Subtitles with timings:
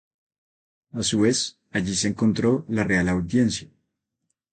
[0.93, 3.69] A su vez, allí se encontró la Real Audiencia.